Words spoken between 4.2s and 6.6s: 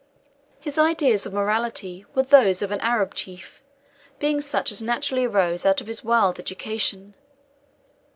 such as naturally arose out of his wild